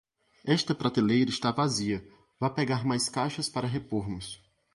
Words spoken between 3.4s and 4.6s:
para repormos.